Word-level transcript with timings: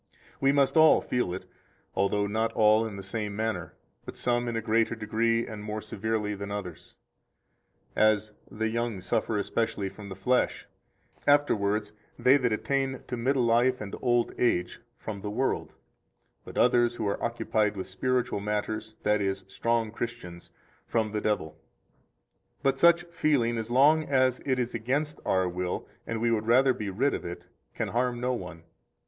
We 0.39 0.51
must 0.51 0.75
all 0.75 0.99
feel 0.99 1.31
it, 1.31 1.45
although 1.93 2.25
not 2.25 2.51
all 2.53 2.87
in 2.87 2.95
the 2.95 3.03
same 3.03 3.35
manner, 3.35 3.75
but 4.03 4.15
some 4.17 4.47
in 4.47 4.55
a 4.55 4.59
greater 4.63 4.95
degree 4.95 5.45
and 5.45 5.63
more 5.63 5.79
severely 5.79 6.33
than 6.33 6.49
others; 6.49 6.95
as, 7.95 8.31
the 8.49 8.67
young 8.67 8.99
suffer 8.99 9.37
especially 9.37 9.89
from 9.89 10.09
the 10.09 10.15
flesh, 10.15 10.65
afterwards, 11.27 11.93
they 12.17 12.35
that 12.37 12.51
attain 12.51 13.03
to 13.05 13.15
middle 13.15 13.43
life 13.45 13.79
and 13.79 13.95
old 14.01 14.31
age, 14.39 14.79
from 14.97 15.21
the 15.21 15.29
world, 15.29 15.75
but 16.45 16.57
others 16.57 16.95
who 16.95 17.07
are 17.07 17.23
occupied 17.23 17.77
with 17.77 17.85
spiritual 17.85 18.39
matters, 18.39 18.95
that 19.03 19.21
is, 19.21 19.45
strong 19.47 19.91
Christians, 19.91 20.49
from 20.87 21.11
the 21.11 21.21
devil. 21.21 21.49
108 22.61 22.63
But 22.63 22.79
such 22.79 23.03
feeling, 23.13 23.55
as 23.55 23.69
long 23.69 24.05
as 24.05 24.39
it 24.47 24.57
is 24.57 24.73
against 24.73 25.19
our 25.27 25.47
will 25.47 25.87
and 26.07 26.19
we 26.19 26.31
would 26.31 26.47
rather 26.47 26.73
be 26.73 26.89
rid 26.89 27.13
of 27.13 27.23
it, 27.23 27.45
can 27.75 27.89
harm 27.89 28.19
no 28.19 28.33
one. 28.33 28.63